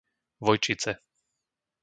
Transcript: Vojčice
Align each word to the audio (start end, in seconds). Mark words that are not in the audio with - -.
Vojčice 0.45 0.91